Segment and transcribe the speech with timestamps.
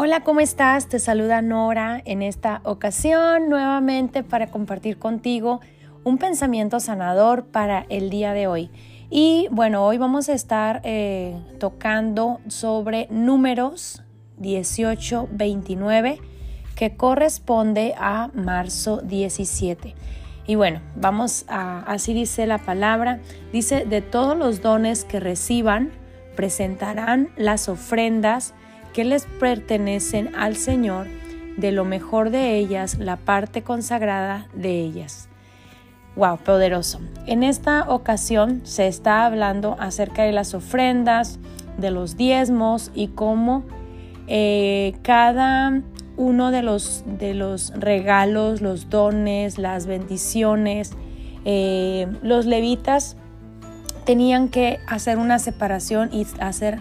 [0.00, 0.88] Hola, ¿cómo estás?
[0.88, 5.60] Te saluda Nora en esta ocasión nuevamente para compartir contigo
[6.04, 8.70] un pensamiento sanador para el día de hoy.
[9.10, 14.04] Y bueno, hoy vamos a estar eh, tocando sobre números
[14.40, 16.20] 18-29
[16.76, 19.96] que corresponde a marzo 17.
[20.46, 23.18] Y bueno, vamos a, así dice la palabra,
[23.52, 25.90] dice, de todos los dones que reciban,
[26.36, 28.54] presentarán las ofrendas
[28.92, 31.06] que les pertenecen al Señor,
[31.56, 35.28] de lo mejor de ellas, la parte consagrada de ellas.
[36.16, 37.00] Wow, poderoso.
[37.26, 41.38] En esta ocasión se está hablando acerca de las ofrendas,
[41.76, 43.64] de los diezmos y cómo
[44.26, 45.82] eh, cada
[46.16, 50.92] uno de los, de los regalos, los dones, las bendiciones,
[51.44, 53.16] eh, los levitas
[54.04, 56.80] tenían que hacer una separación y hacer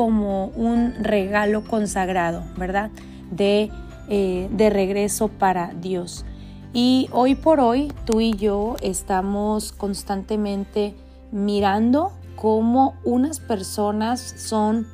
[0.00, 2.90] como un regalo consagrado, ¿verdad?
[3.30, 3.70] De,
[4.08, 6.24] eh, de regreso para Dios.
[6.72, 10.94] Y hoy por hoy tú y yo estamos constantemente
[11.32, 14.86] mirando cómo unas personas son,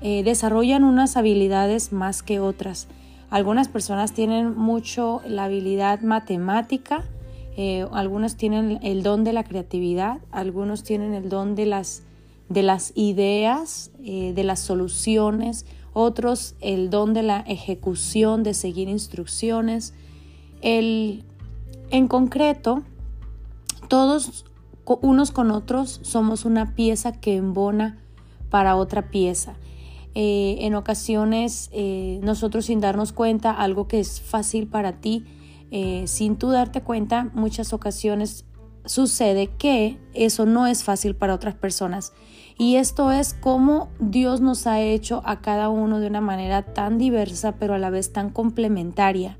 [0.00, 2.88] eh, desarrollan unas habilidades más que otras.
[3.28, 7.04] Algunas personas tienen mucho la habilidad matemática,
[7.58, 12.04] eh, algunos tienen el don de la creatividad, algunos tienen el don de las
[12.48, 18.88] de las ideas, eh, de las soluciones, otros el don de la ejecución, de seguir
[18.88, 19.94] instrucciones.
[20.60, 21.24] El,
[21.90, 22.82] en concreto,
[23.88, 24.44] todos
[24.84, 27.98] unos con otros somos una pieza que embona
[28.50, 29.56] para otra pieza.
[30.14, 35.24] Eh, en ocasiones eh, nosotros sin darnos cuenta, algo que es fácil para ti,
[36.06, 38.45] sin tú darte cuenta, muchas ocasiones
[38.86, 42.12] sucede que eso no es fácil para otras personas.
[42.58, 46.96] Y esto es como Dios nos ha hecho a cada uno de una manera tan
[46.96, 49.38] diversa, pero a la vez tan complementaria.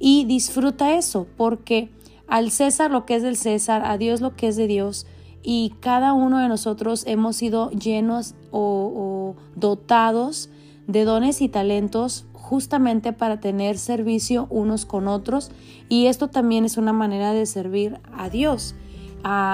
[0.00, 1.90] Y disfruta eso, porque
[2.26, 5.06] al César lo que es del César, a Dios lo que es de Dios,
[5.42, 10.50] y cada uno de nosotros hemos sido llenos o, o dotados
[10.86, 15.52] de dones y talentos justamente para tener servicio unos con otros
[15.88, 18.74] y esto también es una manera de servir a Dios,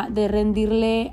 [0.08, 1.12] de rendirle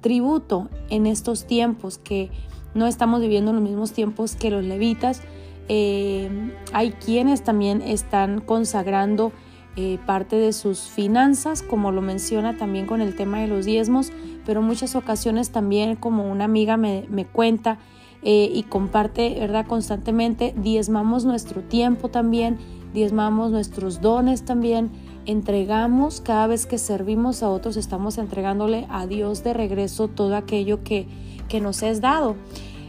[0.00, 2.30] tributo en estos tiempos que
[2.74, 5.22] no estamos viviendo los mismos tiempos que los levitas.
[5.68, 6.30] Eh,
[6.72, 9.32] hay quienes también están consagrando
[9.74, 14.12] eh, parte de sus finanzas, como lo menciona también con el tema de los diezmos,
[14.46, 17.80] pero muchas ocasiones también, como una amiga me, me cuenta,
[18.26, 19.66] eh, y comparte, ¿verdad?
[19.66, 22.56] Constantemente, diezmamos nuestro tiempo también,
[22.94, 24.90] diezmamos nuestros dones también,
[25.26, 30.82] entregamos cada vez que servimos a otros, estamos entregándole a Dios de regreso todo aquello
[30.82, 31.06] que,
[31.50, 32.36] que nos es dado.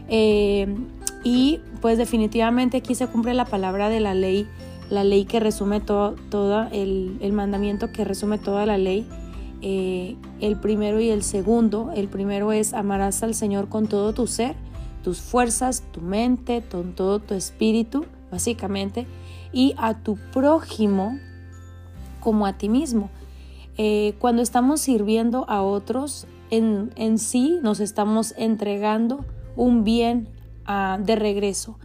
[0.08, 0.74] Eh,
[1.22, 4.46] y pues definitivamente aquí se cumple la palabra de la ley,
[4.88, 6.16] la ley que resume todo,
[6.72, 9.06] el, el mandamiento que resume toda la ley.
[9.60, 11.90] Eh, el primero y el segundo.
[11.94, 14.54] El primero es amarás al Señor con todo tu ser
[15.06, 19.06] tus fuerzas, tu mente, todo tu espíritu, básicamente,
[19.52, 21.16] y a tu prójimo
[22.18, 23.08] como a ti mismo.
[23.78, 29.24] Eh, cuando estamos sirviendo a otros, en, en, sí nos estamos entregando
[29.54, 30.26] un bien
[30.64, 31.78] ah, de regreso.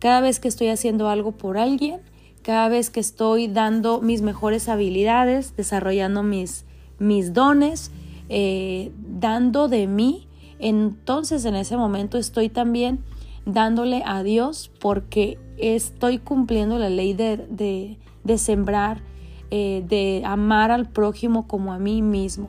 [0.00, 2.00] Cada vez que estoy haciendo algo por alguien,
[2.42, 6.64] cada vez que estoy dando mis mejores habilidades, desarrollando mis,
[6.98, 7.92] mis dones,
[8.28, 10.26] eh, dando de mí,
[10.64, 13.04] entonces en ese momento estoy también
[13.44, 17.98] dándole a Dios porque estoy cumpliendo la ley de,
[18.38, 19.02] sembrar,
[19.50, 22.48] eh, de amar al prójimo como a mí mismo.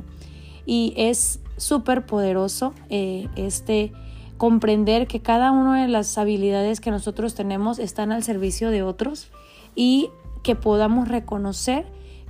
[0.66, 3.92] Y es súper poderoso eh, este
[4.38, 9.30] comprender que cada una de las habilidades que nosotros tenemos están al servicio de otros
[9.76, 10.10] y
[10.42, 11.86] que podamos reconocer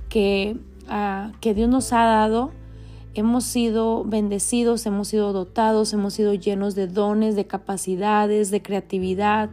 [0.08, 0.56] que,
[0.88, 2.50] ah, que Dios nos ha dado
[3.16, 9.48] hemos sido bendecidos, hemos sido dotados, hemos sido llenos de dones, de capacidades, de creatividad,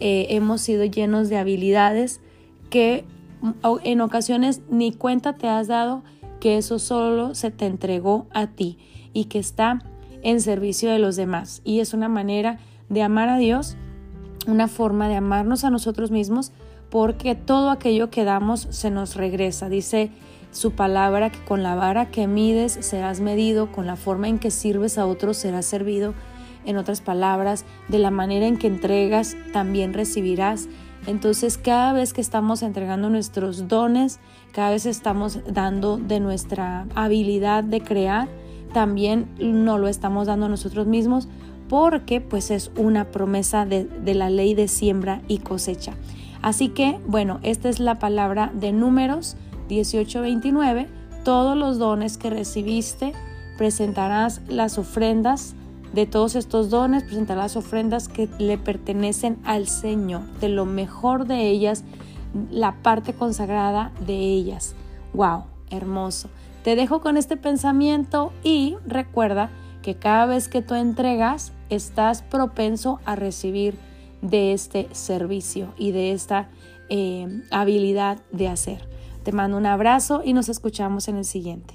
[0.00, 2.20] eh, hemos sido llenos de habilidades
[2.68, 3.04] que
[3.84, 6.02] en ocasiones ni cuenta te has dado
[6.40, 8.78] que eso solo se te entregó a ti
[9.14, 9.82] y que está
[10.22, 11.62] en servicio de los demás.
[11.64, 12.58] Y es una manera
[12.90, 13.78] de amar a Dios,
[14.46, 16.52] una forma de amarnos a nosotros mismos,
[16.90, 19.70] porque todo aquello que damos se nos regresa.
[19.70, 20.10] Dice
[20.50, 24.50] su palabra que con la vara que mides serás medido, con la forma en que
[24.50, 26.14] sirves a otros serás servido.
[26.64, 30.68] En otras palabras, de la manera en que entregas también recibirás.
[31.06, 34.18] Entonces cada vez que estamos entregando nuestros dones,
[34.52, 38.28] cada vez estamos dando de nuestra habilidad de crear,
[38.72, 41.28] también no lo estamos dando a nosotros mismos
[41.68, 45.94] porque pues es una promesa de, de la ley de siembra y cosecha.
[46.42, 49.36] Así que, bueno, esta es la palabra de números
[49.68, 50.88] 18:29.
[51.24, 53.12] Todos los dones que recibiste,
[53.58, 55.54] presentarás las ofrendas
[55.92, 61.48] de todos estos dones, presentarás ofrendas que le pertenecen al Señor, de lo mejor de
[61.48, 61.84] ellas,
[62.50, 64.74] la parte consagrada de ellas.
[65.14, 65.44] ¡Wow!
[65.70, 66.28] Hermoso.
[66.62, 69.50] Te dejo con este pensamiento y recuerda
[69.82, 73.78] que cada vez que tú entregas, estás propenso a recibir
[74.20, 76.48] de este servicio y de esta
[76.88, 78.95] eh, habilidad de hacer.
[79.26, 81.74] Te mando un abrazo y nos escuchamos en el siguiente.